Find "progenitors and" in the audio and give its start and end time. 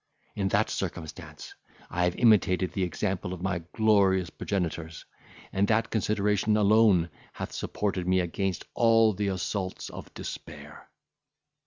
4.31-5.67